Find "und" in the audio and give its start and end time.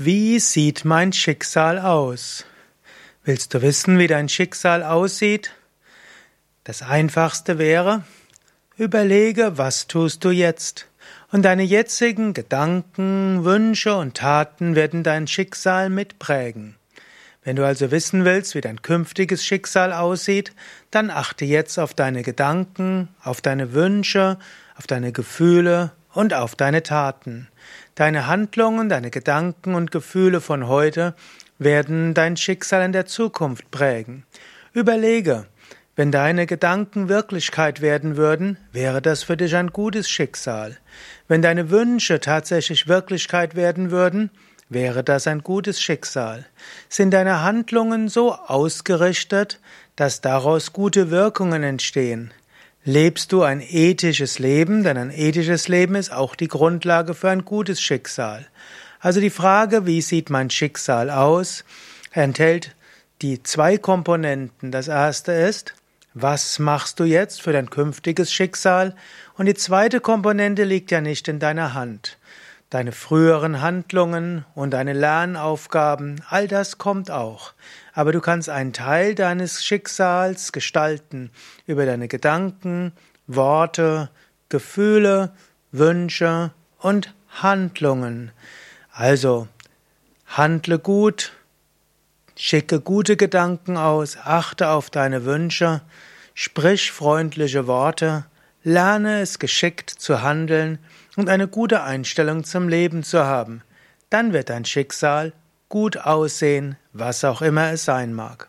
11.32-11.42, 13.96-14.16, 26.18-26.34, 29.76-29.92, 69.36-69.44, 74.54-74.70, 86.78-87.12, 101.16-101.28